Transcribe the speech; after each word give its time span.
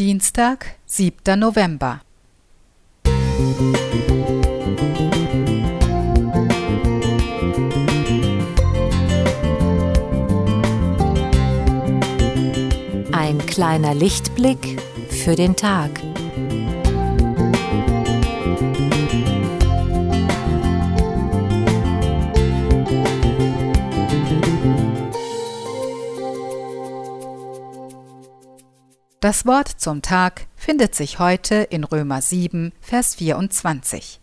Dienstag, 0.00 0.76
7. 0.86 1.38
November. 1.38 2.00
Ein 13.12 13.44
kleiner 13.44 13.94
Lichtblick 13.94 14.80
für 15.10 15.36
den 15.36 15.54
Tag. 15.54 15.90
Das 29.20 29.44
Wort 29.44 29.68
zum 29.68 30.00
Tag 30.00 30.46
findet 30.56 30.94
sich 30.94 31.18
heute 31.18 31.56
in 31.56 31.84
Römer 31.84 32.22
7, 32.22 32.72
Vers 32.80 33.16
24. 33.16 34.18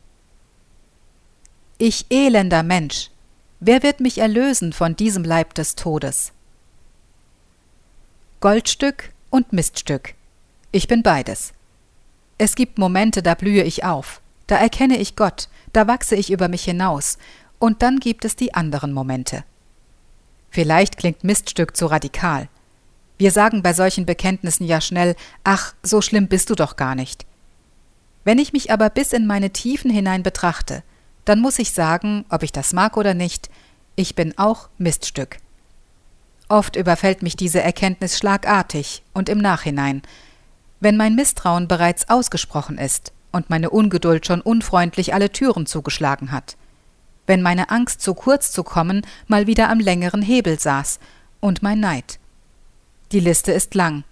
Ich 1.77 2.07
elender 2.09 2.63
Mensch, 2.63 3.11
wer 3.59 3.83
wird 3.83 3.99
mich 3.99 4.17
erlösen 4.17 4.73
von 4.73 4.95
diesem 4.95 5.23
Leib 5.23 5.53
des 5.53 5.75
Todes? 5.75 6.31
Goldstück 8.39 9.11
und 9.29 9.53
Miststück. 9.53 10.15
Ich 10.71 10.87
bin 10.87 11.03
beides. 11.03 11.53
Es 12.39 12.55
gibt 12.55 12.79
Momente, 12.79 13.21
da 13.21 13.35
blühe 13.35 13.61
ich 13.61 13.83
auf, 13.83 14.19
da 14.47 14.55
erkenne 14.57 14.97
ich 14.97 15.15
Gott, 15.15 15.47
da 15.73 15.85
wachse 15.85 16.15
ich 16.15 16.31
über 16.31 16.47
mich 16.47 16.63
hinaus, 16.63 17.19
und 17.59 17.83
dann 17.83 17.99
gibt 17.99 18.25
es 18.25 18.35
die 18.35 18.55
anderen 18.55 18.93
Momente. 18.93 19.43
Vielleicht 20.49 20.97
klingt 20.97 21.23
Miststück 21.23 21.77
zu 21.77 21.85
radikal, 21.85 22.49
wir 23.17 23.31
sagen 23.31 23.63
bei 23.63 23.73
solchen 23.73 24.05
Bekenntnissen 24.05 24.65
ja 24.65 24.81
schnell, 24.81 25.15
ach, 25.43 25.73
so 25.81 26.01
schlimm 26.01 26.27
bist 26.27 26.49
du 26.49 26.55
doch 26.55 26.75
gar 26.75 26.95
nicht. 26.95 27.25
Wenn 28.23 28.39
ich 28.39 28.53
mich 28.53 28.71
aber 28.71 28.89
bis 28.89 29.13
in 29.13 29.25
meine 29.25 29.51
Tiefen 29.51 29.89
hinein 29.89 30.21
betrachte, 30.21 30.83
dann 31.25 31.39
muss 31.39 31.59
ich 31.59 31.71
sagen, 31.71 32.25
ob 32.29 32.43
ich 32.43 32.51
das 32.51 32.73
mag 32.73 32.97
oder 32.97 33.13
nicht, 33.13 33.49
ich 33.95 34.15
bin 34.15 34.37
auch 34.37 34.69
Miststück. 34.77 35.37
Oft 36.49 36.75
überfällt 36.75 37.23
mich 37.23 37.35
diese 37.35 37.61
Erkenntnis 37.61 38.17
schlagartig 38.17 39.03
und 39.13 39.27
im 39.27 39.39
Nachhinein, 39.39 40.01
wenn 40.79 40.95
mein 40.95 41.15
Misstrauen 41.15 41.67
bereits 41.67 42.09
ausgesprochen 42.09 42.77
ist 42.77 43.11
und 43.31 43.49
meine 43.49 43.69
Ungeduld 43.69 44.25
schon 44.25 44.41
unfreundlich 44.41 45.13
alle 45.13 45.31
Türen 45.31 45.65
zugeschlagen 45.65 46.31
hat, 46.31 46.55
wenn 47.25 47.41
meine 47.41 47.69
Angst, 47.69 48.01
zu 48.01 48.13
kurz 48.13 48.51
zu 48.51 48.63
kommen, 48.63 49.05
mal 49.27 49.47
wieder 49.47 49.69
am 49.69 49.79
längeren 49.79 50.21
Hebel 50.21 50.59
saß 50.59 50.99
und 51.41 51.63
mein 51.63 51.79
Neid. 51.79 52.19
Die 53.11 53.19
Liste 53.21 53.53
ist 53.53 53.73
lang, 53.73 54.03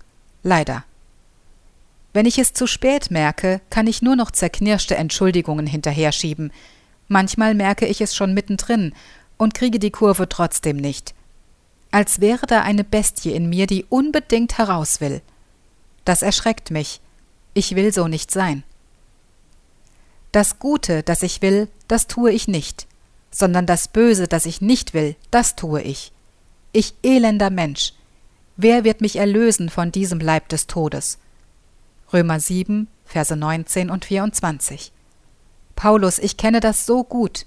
leider. 0.43 0.85
Wenn 2.13 2.25
ich 2.25 2.39
es 2.39 2.53
zu 2.53 2.65
spät 2.65 3.11
merke, 3.11 3.59
kann 3.69 3.87
ich 3.87 4.01
nur 4.01 4.15
noch 4.15 4.31
zerknirschte 4.31 4.95
Entschuldigungen 4.95 5.67
hinterher 5.67 6.13
schieben. 6.13 6.53
Manchmal 7.09 7.55
merke 7.55 7.87
ich 7.87 7.99
es 7.99 8.15
schon 8.15 8.33
mittendrin 8.33 8.93
und 9.37 9.53
kriege 9.53 9.79
die 9.79 9.91
Kurve 9.91 10.29
trotzdem 10.29 10.77
nicht. 10.77 11.13
Als 11.91 12.21
wäre 12.21 12.45
da 12.45 12.61
eine 12.61 12.85
Bestie 12.85 13.33
in 13.33 13.49
mir, 13.49 13.67
die 13.67 13.85
unbedingt 13.89 14.57
heraus 14.57 15.01
will. 15.01 15.21
Das 16.05 16.21
erschreckt 16.21 16.71
mich. 16.71 17.01
Ich 17.53 17.75
will 17.75 17.93
so 17.93 18.07
nicht 18.07 18.31
sein. 18.31 18.63
Das 20.31 20.59
Gute, 20.59 21.03
das 21.03 21.21
ich 21.21 21.41
will, 21.41 21.67
das 21.89 22.07
tue 22.07 22.31
ich 22.31 22.47
nicht, 22.47 22.87
sondern 23.31 23.65
das 23.65 23.89
Böse, 23.89 24.27
das 24.27 24.45
ich 24.45 24.61
nicht 24.61 24.93
will, 24.93 25.15
das 25.31 25.55
tue 25.55 25.81
ich. 25.81 26.11
Ich 26.71 26.93
elender 27.03 27.49
Mensch, 27.49 27.93
Wer 28.57 28.85
wird 28.85 29.01
mich 29.01 29.17
erlösen 29.17 29.69
von 29.69 29.91
diesem 29.91 30.19
Leib 30.19 30.47
des 30.47 30.67
Todes? 30.67 31.19
Römer 32.13 32.39
7, 32.39 32.87
Verse 33.03 33.35
19 33.35 33.89
und 33.89 34.05
24. 34.05 34.93
Paulus, 35.75 36.19
ich 36.19 36.37
kenne 36.37 36.61
das 36.61 36.85
so 36.85 37.03
gut, 37.03 37.45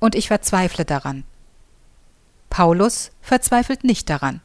und 0.00 0.14
ich 0.14 0.28
verzweifle 0.28 0.84
daran. 0.84 1.24
Paulus 2.50 3.10
verzweifelt 3.22 3.84
nicht 3.84 4.10
daran. 4.10 4.42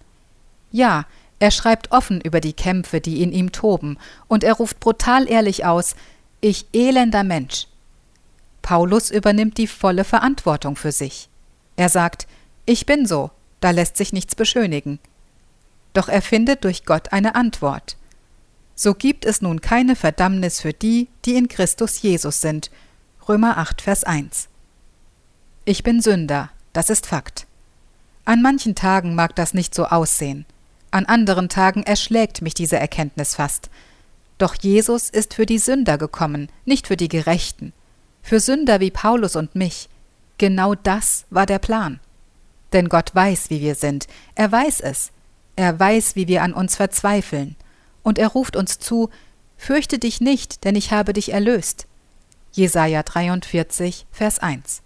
Ja, 0.72 1.06
er 1.40 1.52
schreibt 1.52 1.92
offen 1.92 2.22
über 2.22 2.40
die 2.40 2.54
Kämpfe, 2.54 3.02
die 3.02 3.22
in 3.22 3.34
ihm 3.34 3.52
toben, 3.52 3.98
und 4.30 4.46
er 4.46 4.54
ruft 4.54 4.80
brutal 4.80 5.30
ehrlich 5.30 5.66
aus, 5.66 5.98
ich 6.40 6.66
elender 6.72 7.26
Mensch. 7.26 7.68
Paulus 8.62 9.12
übernimmt 9.12 9.58
die 9.58 9.68
volle 9.68 10.06
Verantwortung 10.06 10.78
für 10.78 10.94
sich. 10.94 11.28
Er 11.76 11.90
sagt, 11.90 12.26
ich 12.66 12.86
bin 12.86 13.06
so, 13.06 13.32
da 13.60 13.72
lässt 13.72 13.98
sich 13.98 14.14
nichts 14.14 14.34
beschönigen 14.36 15.00
doch 15.96 16.10
er 16.10 16.22
findet 16.22 16.64
durch 16.64 16.86
Gott 16.86 17.14
eine 17.14 17.36
Antwort. 17.36 17.98
So 18.76 18.94
gibt 18.94 19.26
es 19.26 19.42
nun 19.42 19.62
keine 19.62 19.96
Verdammnis 19.96 20.60
für 20.60 20.74
die, 20.74 21.08
die 21.24 21.36
in 21.36 21.48
Christus 21.48 22.02
Jesus 22.02 22.42
sind. 22.42 22.70
Römer 23.28 23.58
8, 23.58 23.82
Vers 23.82 24.04
1. 24.04 24.50
Ich 25.64 25.82
bin 25.82 26.02
Sünder, 26.02 26.52
das 26.74 26.90
ist 26.90 27.08
Fakt. 27.08 27.48
An 28.26 28.42
manchen 28.42 28.76
Tagen 28.76 29.16
mag 29.16 29.36
das 29.36 29.54
nicht 29.54 29.74
so 29.74 29.86
aussehen, 29.86 30.46
an 30.92 31.06
anderen 31.06 31.50
Tagen 31.50 31.84
erschlägt 31.84 32.42
mich 32.42 32.54
diese 32.54 32.78
Erkenntnis 32.78 33.36
fast. 33.36 33.70
Doch 34.38 34.56
Jesus 34.56 35.10
ist 35.10 35.34
für 35.34 35.46
die 35.46 35.60
Sünder 35.60 35.98
gekommen, 35.98 36.50
nicht 36.66 36.88
für 36.88 36.98
die 36.98 37.08
Gerechten, 37.08 37.74
für 38.22 38.40
Sünder 38.40 38.80
wie 38.80 38.92
Paulus 38.92 39.36
und 39.36 39.56
mich. 39.56 39.90
Genau 40.38 40.76
das 40.76 41.26
war 41.30 41.46
der 41.46 41.60
Plan. 41.60 42.00
Denn 42.74 42.90
Gott 42.90 43.16
weiß, 43.16 43.50
wie 43.50 43.62
wir 43.62 43.76
sind, 43.76 44.08
er 44.36 44.52
weiß 44.52 44.82
es, 44.82 45.12
er 45.56 45.80
weiß, 45.80 46.16
wie 46.16 46.28
wir 46.28 46.44
an 46.44 46.54
uns 46.54 46.76
verzweifeln, 46.76 47.56
und 48.04 48.20
er 48.20 48.28
ruft 48.28 48.56
uns 48.56 48.80
zu: 48.80 49.10
Fürchte 49.58 50.00
dich 50.00 50.22
nicht, 50.22 50.64
denn 50.64 50.76
ich 50.76 50.92
habe 50.92 51.14
dich 51.14 51.32
erlöst. 51.32 51.88
Jesaja 52.52 53.04
43, 53.04 54.06
Vers 54.12 54.40
1. 54.40 54.82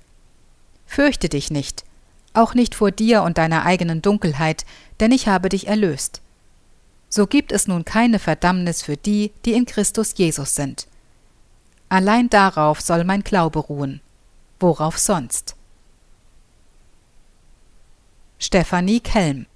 Fürchte 0.86 1.30
dich 1.30 1.52
nicht, 1.52 1.84
auch 2.34 2.54
nicht 2.54 2.76
vor 2.76 2.92
dir 2.92 3.24
und 3.24 3.38
deiner 3.38 3.66
eigenen 3.66 4.02
Dunkelheit, 4.02 4.66
denn 5.00 5.12
ich 5.12 5.28
habe 5.28 5.50
dich 5.50 5.68
erlöst. 5.68 6.22
So 7.10 7.26
gibt 7.26 7.52
es 7.52 7.68
nun 7.68 7.86
keine 7.86 8.20
Verdammnis 8.20 8.84
für 8.84 8.98
die, 8.98 9.32
die 9.46 9.54
in 9.54 9.66
Christus 9.66 10.14
Jesus 10.16 10.56
sind. 10.56 10.88
Allein 11.90 12.30
darauf 12.30 12.82
soll 12.82 13.04
mein 13.04 13.24
Glaube 13.24 13.60
ruhen. 13.60 14.02
Worauf 14.60 15.00
sonst? 15.00 15.56
Stefanie 18.38 19.00
Kelm 19.00 19.48